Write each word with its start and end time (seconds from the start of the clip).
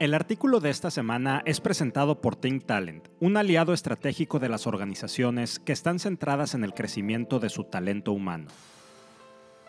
El 0.00 0.12
artículo 0.12 0.58
de 0.58 0.70
esta 0.70 0.90
semana 0.90 1.40
es 1.46 1.60
presentado 1.60 2.20
por 2.20 2.34
Think 2.34 2.66
Talent, 2.66 3.06
un 3.20 3.36
aliado 3.36 3.72
estratégico 3.72 4.40
de 4.40 4.48
las 4.48 4.66
organizaciones 4.66 5.60
que 5.60 5.72
están 5.72 6.00
centradas 6.00 6.54
en 6.54 6.64
el 6.64 6.74
crecimiento 6.74 7.38
de 7.38 7.48
su 7.48 7.62
talento 7.62 8.10
humano. 8.10 8.48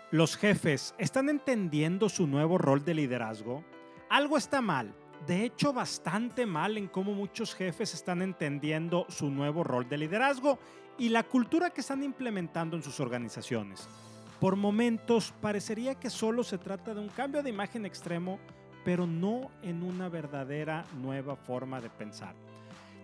¿Los 0.09 0.35
jefes 0.35 0.95
están 0.97 1.29
entendiendo 1.29 2.09
su 2.09 2.25
nuevo 2.25 2.57
rol 2.57 2.83
de 2.83 2.95
liderazgo? 2.95 3.63
Algo 4.09 4.35
está 4.35 4.61
mal, 4.61 4.95
de 5.27 5.45
hecho 5.45 5.73
bastante 5.73 6.47
mal 6.47 6.79
en 6.79 6.87
cómo 6.87 7.13
muchos 7.13 7.53
jefes 7.53 7.93
están 7.93 8.23
entendiendo 8.23 9.05
su 9.09 9.29
nuevo 9.29 9.63
rol 9.63 9.87
de 9.87 9.99
liderazgo 9.99 10.57
y 10.97 11.09
la 11.09 11.21
cultura 11.21 11.69
que 11.69 11.81
están 11.81 12.01
implementando 12.01 12.75
en 12.75 12.81
sus 12.81 12.99
organizaciones. 12.99 13.87
Por 14.39 14.55
momentos 14.55 15.35
parecería 15.39 15.93
que 15.93 16.09
solo 16.09 16.43
se 16.43 16.57
trata 16.57 16.95
de 16.95 17.01
un 17.01 17.09
cambio 17.09 17.43
de 17.43 17.51
imagen 17.51 17.85
extremo 17.85 18.39
pero 18.85 19.07
no 19.07 19.49
en 19.63 19.83
una 19.83 20.07
verdadera 20.07 20.85
nueva 21.01 21.35
forma 21.35 21.81
de 21.81 21.89
pensar. 21.89 22.35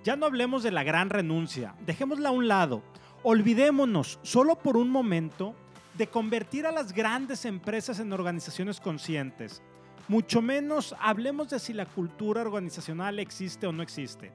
Ya 0.04 0.16
no 0.16 0.28
hablemos 0.28 0.62
de 0.64 0.72
la 0.72 0.84
gran 0.84 1.10
renuncia, 1.10 1.76
dejémosla 1.86 2.30
a 2.30 2.32
un 2.32 2.48
lado. 2.48 2.84
Olvidémonos 3.24 4.20
solo 4.22 4.56
por 4.56 4.78
un 4.78 4.90
momento 4.90 5.56
de 5.96 6.08
convertir 6.08 6.66
a 6.68 6.72
las 6.72 6.94
grandes 6.94 7.46
empresas 7.46 8.00
en 8.00 8.14
organizaciones 8.14 8.80
conscientes. 8.80 9.62
Mucho 10.08 10.42
menos 10.42 10.96
hablemos 11.00 11.50
de 11.50 11.60
si 11.60 11.74
la 11.74 11.86
cultura 11.86 12.42
organizacional 12.42 13.20
existe 13.20 13.66
o 13.66 13.72
no 13.72 13.82
existe. 13.82 14.32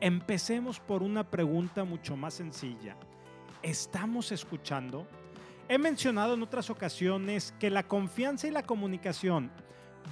Empecemos 0.00 0.80
por 0.80 1.02
una 1.02 1.24
pregunta 1.24 1.84
mucho 1.84 2.16
más 2.16 2.34
sencilla. 2.34 2.96
¿Estamos 3.62 4.32
escuchando? 4.32 5.06
He 5.68 5.76
mencionado 5.76 6.34
en 6.34 6.42
otras 6.42 6.70
ocasiones 6.70 7.52
que 7.58 7.68
la 7.68 7.82
confianza 7.82 8.46
y 8.46 8.50
la 8.50 8.62
comunicación 8.62 9.50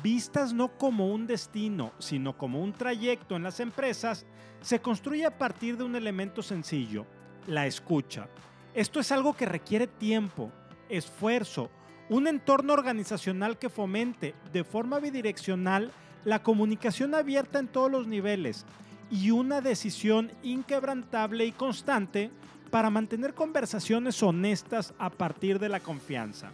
vistas 0.02 0.52
no 0.52 0.76
como 0.76 1.12
un 1.12 1.26
destino, 1.26 1.92
sino 1.98 2.36
como 2.36 2.60
un 2.60 2.72
trayecto 2.72 3.36
en 3.36 3.42
las 3.42 3.60
empresas, 3.60 4.26
se 4.60 4.80
construye 4.80 5.24
a 5.24 5.36
partir 5.36 5.76
de 5.76 5.84
un 5.84 5.96
elemento 5.96 6.42
sencillo, 6.42 7.06
la 7.46 7.66
escucha. 7.66 8.28
Esto 8.74 9.00
es 9.00 9.12
algo 9.12 9.34
que 9.34 9.46
requiere 9.46 9.86
tiempo, 9.86 10.50
esfuerzo, 10.88 11.70
un 12.08 12.26
entorno 12.26 12.72
organizacional 12.72 13.58
que 13.58 13.68
fomente 13.68 14.34
de 14.52 14.64
forma 14.64 15.00
bidireccional 15.00 15.90
la 16.24 16.42
comunicación 16.42 17.14
abierta 17.14 17.58
en 17.58 17.68
todos 17.68 17.90
los 17.90 18.06
niveles 18.06 18.66
y 19.10 19.30
una 19.30 19.60
decisión 19.60 20.32
inquebrantable 20.42 21.46
y 21.46 21.52
constante 21.52 22.30
para 22.70 22.90
mantener 22.90 23.34
conversaciones 23.34 24.22
honestas 24.22 24.92
a 24.98 25.10
partir 25.10 25.58
de 25.58 25.68
la 25.68 25.80
confianza. 25.80 26.50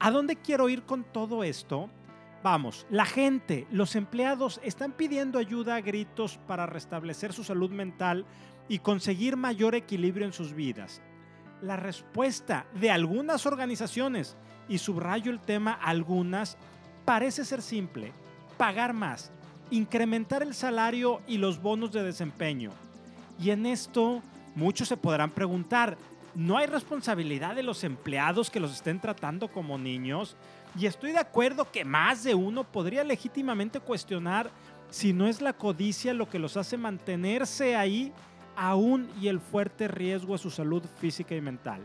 ¿A 0.00 0.10
dónde 0.10 0.36
quiero 0.36 0.68
ir 0.68 0.82
con 0.82 1.04
todo 1.04 1.44
esto? 1.44 1.90
Vamos, 2.42 2.86
la 2.88 3.04
gente, 3.04 3.66
los 3.70 3.96
empleados 3.96 4.60
están 4.62 4.92
pidiendo 4.92 5.38
ayuda 5.38 5.74
a 5.74 5.80
gritos 5.80 6.38
para 6.46 6.66
restablecer 6.66 7.32
su 7.32 7.42
salud 7.42 7.70
mental 7.70 8.26
y 8.68 8.78
conseguir 8.78 9.36
mayor 9.36 9.74
equilibrio 9.74 10.24
en 10.24 10.32
sus 10.32 10.52
vidas. 10.52 11.02
La 11.62 11.76
respuesta 11.76 12.66
de 12.74 12.92
algunas 12.92 13.44
organizaciones, 13.46 14.36
y 14.68 14.78
subrayo 14.78 15.32
el 15.32 15.40
tema 15.40 15.72
algunas, 15.72 16.56
parece 17.04 17.44
ser 17.44 17.62
simple, 17.62 18.12
pagar 18.56 18.92
más, 18.92 19.32
incrementar 19.70 20.42
el 20.42 20.54
salario 20.54 21.20
y 21.26 21.38
los 21.38 21.60
bonos 21.60 21.92
de 21.92 22.04
desempeño. 22.04 22.70
Y 23.40 23.50
en 23.50 23.66
esto 23.66 24.22
muchos 24.54 24.88
se 24.88 24.96
podrán 24.96 25.30
preguntar, 25.30 25.96
¿no 26.34 26.56
hay 26.56 26.66
responsabilidad 26.66 27.56
de 27.56 27.62
los 27.62 27.82
empleados 27.82 28.50
que 28.50 28.60
los 28.60 28.72
estén 28.72 29.00
tratando 29.00 29.48
como 29.48 29.78
niños? 29.78 30.36
Y 30.78 30.86
estoy 30.86 31.10
de 31.10 31.18
acuerdo 31.18 31.70
que 31.72 31.84
más 31.84 32.22
de 32.22 32.36
uno 32.36 32.62
podría 32.62 33.02
legítimamente 33.02 33.80
cuestionar 33.80 34.50
si 34.90 35.12
no 35.12 35.26
es 35.26 35.40
la 35.40 35.52
codicia 35.52 36.14
lo 36.14 36.28
que 36.28 36.38
los 36.38 36.56
hace 36.56 36.76
mantenerse 36.76 37.74
ahí 37.74 38.12
aún 38.54 39.10
y 39.20 39.26
el 39.26 39.40
fuerte 39.40 39.88
riesgo 39.88 40.36
a 40.36 40.38
su 40.38 40.50
salud 40.50 40.84
física 41.00 41.34
y 41.34 41.40
mental. 41.40 41.80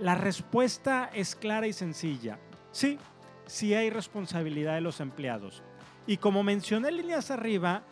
La 0.00 0.16
respuesta 0.16 1.08
es 1.14 1.36
clara 1.36 1.68
y 1.68 1.72
sencilla. 1.72 2.38
Sí, 2.72 2.98
sí 3.46 3.74
hay 3.74 3.90
responsabilidad 3.90 4.74
de 4.74 4.80
los 4.80 5.00
empleados. 5.00 5.62
Y 6.06 6.16
como 6.16 6.42
mencioné 6.42 6.90
líneas 6.90 7.30
arriba, 7.30 7.82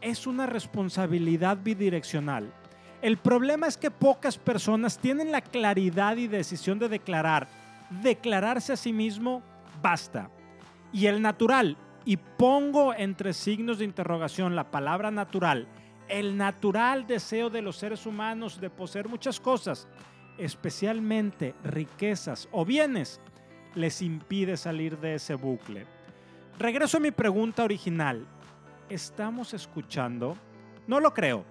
es 0.00 0.26
una 0.26 0.46
responsabilidad 0.46 1.56
bidireccional. 1.62 2.52
El 3.00 3.16
problema 3.16 3.68
es 3.68 3.76
que 3.76 3.92
pocas 3.92 4.38
personas 4.38 4.98
tienen 4.98 5.30
la 5.30 5.40
claridad 5.40 6.16
y 6.16 6.26
decisión 6.26 6.80
de 6.80 6.88
declarar, 6.88 7.46
declararse 8.02 8.72
a 8.72 8.76
sí 8.76 8.92
mismo 8.92 9.40
basta. 9.80 10.30
Y 10.92 11.06
el 11.06 11.20
natural, 11.20 11.76
y 12.04 12.16
pongo 12.16 12.94
entre 12.94 13.32
signos 13.32 13.78
de 13.78 13.84
interrogación 13.84 14.56
la 14.56 14.70
palabra 14.70 15.10
natural, 15.10 15.68
el 16.08 16.36
natural 16.36 17.06
deseo 17.06 17.50
de 17.50 17.62
los 17.62 17.76
seres 17.76 18.06
humanos 18.06 18.60
de 18.60 18.70
poseer 18.70 19.08
muchas 19.08 19.40
cosas, 19.40 19.86
especialmente 20.38 21.54
riquezas 21.62 22.48
o 22.50 22.64
bienes, 22.64 23.20
les 23.74 24.00
impide 24.02 24.56
salir 24.56 24.98
de 24.98 25.14
ese 25.14 25.34
bucle. 25.34 25.86
Regreso 26.58 26.96
a 26.96 27.00
mi 27.00 27.10
pregunta 27.10 27.62
original. 27.62 28.26
¿Estamos 28.88 29.52
escuchando? 29.52 30.36
No 30.86 31.00
lo 31.00 31.12
creo. 31.12 31.44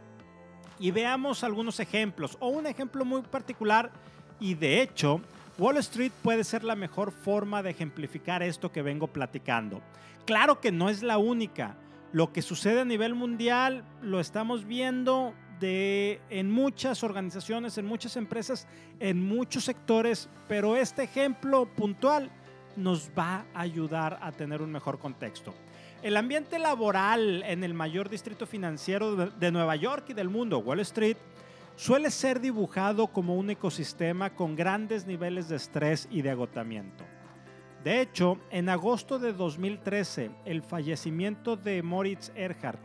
Y 0.80 0.92
veamos 0.92 1.44
algunos 1.44 1.80
ejemplos, 1.80 2.36
o 2.40 2.50
un 2.50 2.66
ejemplo 2.66 3.06
muy 3.06 3.22
particular, 3.22 3.92
y 4.40 4.56
de 4.56 4.82
hecho 4.82 5.22
Wall 5.60 5.78
Street 5.78 6.12
puede 6.22 6.44
ser 6.44 6.64
la 6.64 6.76
mejor 6.76 7.12
forma 7.12 7.64
de 7.64 7.72
ejemplificar 7.72 8.44
esto 8.44 8.72
que 8.72 8.84
vengo 8.84 9.08
platicando. 9.08 9.82
Claro 10.26 10.62
que 10.62 10.72
no 10.72 10.90
es 10.90 11.02
la 11.02 11.18
única. 11.18 11.76
Lo 12.12 12.32
que 12.32 12.42
sucede 12.44 12.82
a 12.82 12.86
nivel 12.86 13.16
mundial 13.16 13.84
lo 14.02 14.20
estamos 14.20 14.66
viendo 14.66 15.34
en 15.60 16.52
muchas 16.52 17.04
organizaciones, 17.04 17.80
en 17.80 17.88
muchas 17.88 18.16
empresas, 18.18 18.68
en 19.00 19.28
muchos 19.28 19.64
sectores, 19.64 20.30
pero 20.48 20.76
este 20.76 21.04
ejemplo 21.04 21.66
puntual 21.66 22.30
nos 22.76 23.10
va 23.18 23.46
a 23.56 23.62
ayudar 23.62 24.20
a 24.22 24.32
tener 24.32 24.62
un 24.62 24.72
mejor 24.72 25.00
contexto. 25.00 25.56
El 26.04 26.16
ambiente 26.16 26.60
laboral 26.60 27.42
en 27.42 27.64
el 27.64 27.74
mayor 27.74 28.08
distrito 28.08 28.46
financiero 28.46 29.16
de 29.16 29.52
Nueva 29.52 29.76
York 29.76 30.06
y 30.10 30.14
del 30.14 30.30
mundo, 30.30 30.60
Wall 30.60 30.82
Street, 30.82 31.18
suele 31.78 32.10
ser 32.10 32.42
dibujado 32.42 33.08
como 33.08 33.36
un 33.36 33.52
ecosistema 33.52 34.32
con 34.32 34.56
grandes 34.56 35.06
niveles 35.06 35.48
de 35.48 35.58
estrés 35.58 36.08
y 36.10 36.24
de 36.24 36.32
agotamiento. 36.32 37.06
De 37.84 38.02
hecho, 38.02 38.40
en 38.50 38.68
agosto 38.68 39.20
de 39.20 39.32
2013, 39.32 40.32
el 40.46 40.64
fallecimiento 40.64 41.56
de 41.56 41.84
Moritz 41.84 42.32
Erhardt, 42.36 42.80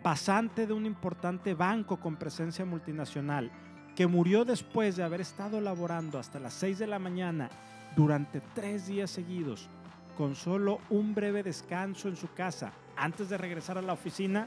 pasante 0.00 0.68
de 0.68 0.72
un 0.72 0.86
importante 0.86 1.54
banco 1.54 1.98
con 1.98 2.14
presencia 2.14 2.64
multinacional, 2.64 3.50
que 3.96 4.06
murió 4.06 4.44
después 4.44 4.94
de 4.94 5.02
haber 5.02 5.22
estado 5.22 5.60
laborando 5.60 6.16
hasta 6.16 6.38
las 6.38 6.54
6 6.54 6.78
de 6.78 6.86
la 6.86 7.00
mañana 7.00 7.50
durante 7.96 8.40
tres 8.54 8.86
días 8.86 9.10
seguidos, 9.10 9.68
con 10.16 10.36
solo 10.36 10.78
un 10.88 11.16
breve 11.16 11.42
descanso 11.42 12.08
en 12.08 12.14
su 12.14 12.32
casa 12.32 12.72
antes 12.96 13.28
de 13.28 13.38
regresar 13.38 13.76
a 13.76 13.82
la 13.82 13.94
oficina, 13.94 14.46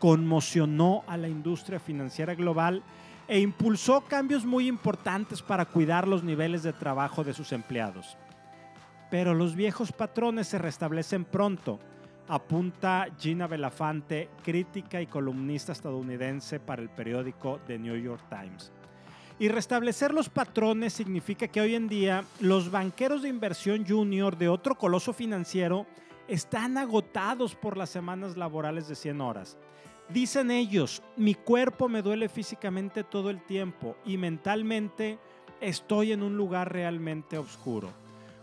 conmocionó 0.00 1.04
a 1.06 1.16
la 1.16 1.28
industria 1.28 1.78
financiera 1.78 2.34
global 2.34 2.82
e 3.30 3.38
impulsó 3.38 4.00
cambios 4.00 4.44
muy 4.44 4.66
importantes 4.66 5.40
para 5.40 5.64
cuidar 5.64 6.08
los 6.08 6.24
niveles 6.24 6.64
de 6.64 6.72
trabajo 6.72 7.22
de 7.22 7.32
sus 7.32 7.52
empleados. 7.52 8.18
Pero 9.08 9.34
los 9.34 9.54
viejos 9.54 9.92
patrones 9.92 10.48
se 10.48 10.58
restablecen 10.58 11.24
pronto, 11.24 11.78
apunta 12.26 13.06
Gina 13.20 13.46
Belafante, 13.46 14.30
crítica 14.42 15.00
y 15.00 15.06
columnista 15.06 15.70
estadounidense 15.70 16.58
para 16.58 16.82
el 16.82 16.90
periódico 16.90 17.60
The 17.68 17.78
New 17.78 17.94
York 17.94 18.24
Times. 18.28 18.72
Y 19.38 19.46
restablecer 19.46 20.12
los 20.12 20.28
patrones 20.28 20.92
significa 20.92 21.46
que 21.46 21.60
hoy 21.60 21.76
en 21.76 21.86
día 21.86 22.24
los 22.40 22.68
banqueros 22.72 23.22
de 23.22 23.28
inversión 23.28 23.86
junior 23.86 24.36
de 24.36 24.48
otro 24.48 24.74
coloso 24.74 25.12
financiero 25.12 25.86
están 26.26 26.76
agotados 26.76 27.54
por 27.54 27.76
las 27.76 27.90
semanas 27.90 28.36
laborales 28.36 28.88
de 28.88 28.96
100 28.96 29.20
horas 29.20 29.56
Dicen 30.12 30.50
ellos, 30.50 31.02
mi 31.16 31.34
cuerpo 31.34 31.88
me 31.88 32.02
duele 32.02 32.28
físicamente 32.28 33.04
todo 33.04 33.30
el 33.30 33.42
tiempo 33.42 33.96
y 34.04 34.16
mentalmente 34.16 35.20
estoy 35.60 36.10
en 36.10 36.24
un 36.24 36.36
lugar 36.36 36.72
realmente 36.72 37.38
oscuro. 37.38 37.90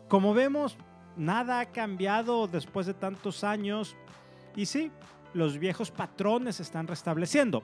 Como 0.07 0.33
vemos, 0.33 0.77
nada 1.17 1.59
ha 1.59 1.65
cambiado 1.65 2.47
después 2.47 2.85
de 2.85 2.93
tantos 2.93 3.43
años 3.43 3.97
y 4.55 4.65
sí, 4.65 4.91
los 5.33 5.57
viejos 5.57 5.91
patrones 5.91 6.55
se 6.55 6.63
están 6.63 6.87
restableciendo. 6.87 7.63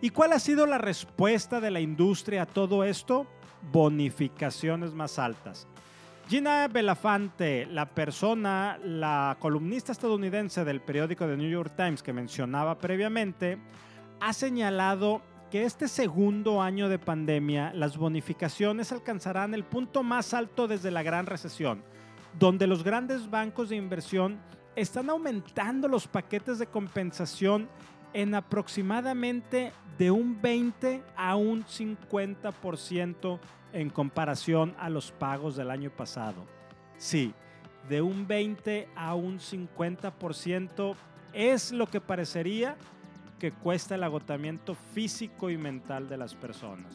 ¿Y 0.00 0.10
cuál 0.10 0.32
ha 0.32 0.38
sido 0.38 0.66
la 0.66 0.78
respuesta 0.78 1.60
de 1.60 1.70
la 1.70 1.80
industria 1.80 2.42
a 2.42 2.46
todo 2.46 2.84
esto? 2.84 3.26
Bonificaciones 3.70 4.94
más 4.94 5.18
altas. 5.18 5.68
Gina 6.32 6.66
Belafante, 6.66 7.66
la 7.66 7.84
persona, 7.84 8.78
la 8.82 9.36
columnista 9.38 9.92
estadounidense 9.92 10.64
del 10.64 10.80
periódico 10.80 11.26
The 11.26 11.36
New 11.36 11.50
York 11.50 11.74
Times 11.76 12.02
que 12.02 12.14
mencionaba 12.14 12.78
previamente, 12.78 13.58
ha 14.18 14.32
señalado 14.32 15.20
que 15.50 15.64
este 15.64 15.88
segundo 15.88 16.62
año 16.62 16.88
de 16.88 16.98
pandemia 16.98 17.74
las 17.74 17.98
bonificaciones 17.98 18.92
alcanzarán 18.92 19.52
el 19.52 19.64
punto 19.64 20.02
más 20.02 20.32
alto 20.32 20.66
desde 20.66 20.90
la 20.90 21.02
gran 21.02 21.26
recesión, 21.26 21.84
donde 22.38 22.66
los 22.66 22.82
grandes 22.82 23.28
bancos 23.28 23.68
de 23.68 23.76
inversión 23.76 24.40
están 24.74 25.10
aumentando 25.10 25.86
los 25.86 26.08
paquetes 26.08 26.58
de 26.58 26.66
compensación 26.66 27.68
en 28.12 28.34
aproximadamente 28.34 29.72
de 29.98 30.10
un 30.10 30.40
20 30.40 31.02
a 31.16 31.36
un 31.36 31.64
50% 31.64 33.38
en 33.72 33.90
comparación 33.90 34.74
a 34.78 34.90
los 34.90 35.12
pagos 35.12 35.56
del 35.56 35.70
año 35.70 35.90
pasado. 35.90 36.44
Sí, 36.96 37.34
de 37.88 38.02
un 38.02 38.26
20 38.26 38.88
a 38.94 39.14
un 39.14 39.38
50% 39.38 40.94
es 41.32 41.72
lo 41.72 41.86
que 41.86 42.00
parecería 42.00 42.76
que 43.38 43.52
cuesta 43.52 43.96
el 43.96 44.04
agotamiento 44.04 44.74
físico 44.74 45.50
y 45.50 45.56
mental 45.56 46.08
de 46.08 46.16
las 46.16 46.34
personas. 46.34 46.94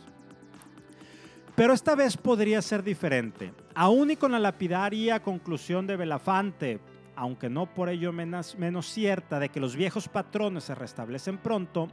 Pero 1.56 1.74
esta 1.74 1.96
vez 1.96 2.16
podría 2.16 2.62
ser 2.62 2.84
diferente. 2.84 3.52
Aún 3.74 4.12
y 4.12 4.16
con 4.16 4.32
la 4.32 4.40
lapidaria 4.40 5.22
conclusión 5.22 5.88
de 5.88 5.98
Belafante, 5.98 6.80
aunque 7.18 7.50
no 7.50 7.66
por 7.66 7.90
ello 7.90 8.14
menos, 8.14 8.56
cierta 8.86 9.40
de 9.40 9.50
que 9.50 9.60
los 9.60 9.76
viejos 9.76 10.08
patrones 10.08 10.66
se 10.66 10.76
restablecen 10.76 11.40
pronto, 11.40 11.90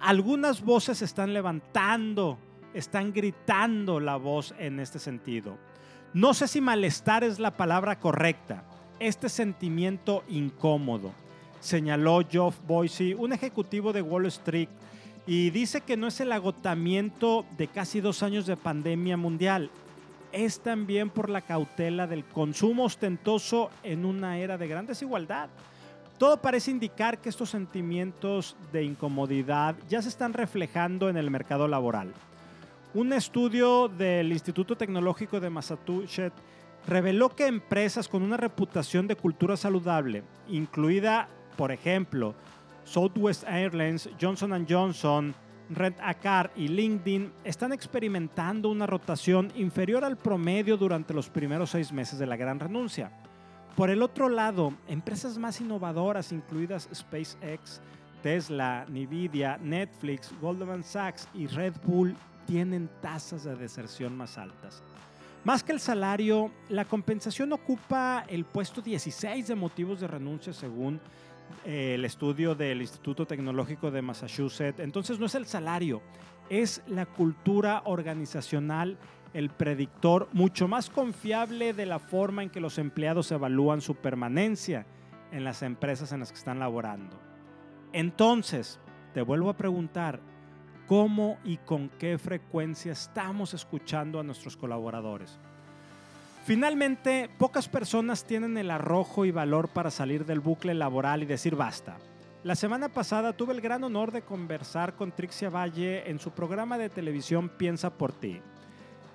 algunas 0.00 0.62
voces 0.62 1.02
están 1.02 1.34
levantando, 1.34 2.38
están 2.72 3.12
gritando 3.12 4.00
la 4.00 4.16
voz 4.16 4.54
en 4.58 4.80
este 4.80 4.98
sentido. 4.98 5.58
No 6.14 6.32
sé 6.32 6.48
si 6.48 6.62
malestar 6.62 7.22
es 7.22 7.38
la 7.38 7.54
palabra 7.54 8.00
correcta, 8.00 8.64
este 8.98 9.28
sentimiento 9.28 10.24
incómodo, 10.26 11.12
señaló 11.60 12.22
Geoff 12.28 12.58
Boise, 12.66 13.14
un 13.14 13.34
ejecutivo 13.34 13.92
de 13.92 14.00
Wall 14.00 14.24
Street, 14.26 14.70
y 15.26 15.50
dice 15.50 15.82
que 15.82 15.98
no 15.98 16.06
es 16.06 16.18
el 16.20 16.32
agotamiento 16.32 17.44
de 17.58 17.68
casi 17.68 18.00
dos 18.00 18.22
años 18.22 18.46
de 18.46 18.56
pandemia 18.56 19.18
mundial, 19.18 19.70
es 20.32 20.60
también 20.60 21.10
por 21.10 21.30
la 21.30 21.42
cautela 21.42 22.06
del 22.06 22.24
consumo 22.24 22.84
ostentoso 22.84 23.70
en 23.82 24.04
una 24.04 24.38
era 24.38 24.58
de 24.58 24.68
gran 24.68 24.86
desigualdad. 24.86 25.48
Todo 26.18 26.40
parece 26.40 26.70
indicar 26.70 27.18
que 27.18 27.28
estos 27.28 27.50
sentimientos 27.50 28.56
de 28.72 28.84
incomodidad 28.84 29.76
ya 29.88 30.00
se 30.02 30.08
están 30.08 30.32
reflejando 30.32 31.08
en 31.08 31.16
el 31.16 31.30
mercado 31.30 31.68
laboral. 31.68 32.12
Un 32.94 33.12
estudio 33.12 33.88
del 33.88 34.32
Instituto 34.32 34.76
Tecnológico 34.76 35.40
de 35.40 35.50
Massachusetts 35.50 36.36
reveló 36.86 37.30
que 37.30 37.46
empresas 37.46 38.08
con 38.08 38.22
una 38.22 38.36
reputación 38.36 39.06
de 39.06 39.16
cultura 39.16 39.56
saludable, 39.56 40.22
incluida, 40.48 41.28
por 41.56 41.72
ejemplo, 41.72 42.34
Southwest 42.84 43.44
Airlines, 43.44 44.10
Johnson 44.20 44.66
Johnson, 44.68 45.34
Red 45.70 45.94
Acar 46.02 46.52
y 46.56 46.68
LinkedIn 46.68 47.32
están 47.44 47.72
experimentando 47.72 48.68
una 48.68 48.86
rotación 48.86 49.52
inferior 49.56 50.04
al 50.04 50.16
promedio 50.16 50.76
durante 50.76 51.14
los 51.14 51.28
primeros 51.28 51.70
seis 51.70 51.92
meses 51.92 52.18
de 52.18 52.26
la 52.26 52.36
gran 52.36 52.60
renuncia. 52.60 53.10
Por 53.76 53.88
el 53.88 54.02
otro 54.02 54.28
lado, 54.28 54.74
empresas 54.86 55.38
más 55.38 55.60
innovadoras, 55.60 56.32
incluidas 56.32 56.88
SpaceX, 56.94 57.80
Tesla, 58.22 58.84
Nvidia, 58.88 59.58
Netflix, 59.62 60.30
Goldman 60.40 60.84
Sachs 60.84 61.28
y 61.34 61.46
Red 61.46 61.74
Bull, 61.84 62.14
tienen 62.46 62.90
tasas 63.00 63.44
de 63.44 63.56
deserción 63.56 64.16
más 64.16 64.36
altas. 64.36 64.82
Más 65.44 65.64
que 65.64 65.72
el 65.72 65.80
salario, 65.80 66.52
la 66.68 66.84
compensación 66.84 67.52
ocupa 67.52 68.24
el 68.28 68.44
puesto 68.44 68.80
16 68.80 69.48
de 69.48 69.54
motivos 69.56 70.00
de 70.00 70.06
renuncia 70.06 70.52
según 70.52 71.00
el 71.64 72.04
estudio 72.04 72.54
del 72.54 72.80
Instituto 72.80 73.26
Tecnológico 73.26 73.90
de 73.90 74.02
Massachusetts. 74.02 74.80
Entonces 74.80 75.18
no 75.18 75.26
es 75.26 75.34
el 75.34 75.46
salario, 75.46 76.02
es 76.48 76.82
la 76.86 77.06
cultura 77.06 77.82
organizacional 77.84 78.98
el 79.34 79.50
predictor 79.50 80.28
mucho 80.32 80.68
más 80.68 80.90
confiable 80.90 81.72
de 81.72 81.86
la 81.86 81.98
forma 81.98 82.42
en 82.42 82.50
que 82.50 82.60
los 82.60 82.78
empleados 82.78 83.32
evalúan 83.32 83.80
su 83.80 83.94
permanencia 83.94 84.86
en 85.30 85.44
las 85.44 85.62
empresas 85.62 86.12
en 86.12 86.20
las 86.20 86.30
que 86.30 86.38
están 86.38 86.58
laborando. 86.58 87.18
Entonces, 87.92 88.78
te 89.14 89.22
vuelvo 89.22 89.50
a 89.50 89.56
preguntar, 89.56 90.20
¿cómo 90.86 91.38
y 91.44 91.56
con 91.58 91.88
qué 91.88 92.18
frecuencia 92.18 92.92
estamos 92.92 93.54
escuchando 93.54 94.20
a 94.20 94.22
nuestros 94.22 94.56
colaboradores? 94.56 95.38
Finalmente, 96.44 97.30
pocas 97.38 97.68
personas 97.68 98.24
tienen 98.24 98.58
el 98.58 98.72
arrojo 98.72 99.24
y 99.24 99.30
valor 99.30 99.68
para 99.68 99.92
salir 99.92 100.26
del 100.26 100.40
bucle 100.40 100.74
laboral 100.74 101.22
y 101.22 101.26
decir 101.26 101.54
basta. 101.54 101.98
La 102.42 102.56
semana 102.56 102.88
pasada 102.88 103.32
tuve 103.32 103.52
el 103.52 103.60
gran 103.60 103.84
honor 103.84 104.10
de 104.10 104.22
conversar 104.22 104.96
con 104.96 105.12
Trixia 105.12 105.50
Valle 105.50 106.10
en 106.10 106.18
su 106.18 106.32
programa 106.32 106.78
de 106.78 106.88
televisión 106.88 107.48
Piensa 107.48 107.96
por 107.96 108.12
ti. 108.12 108.40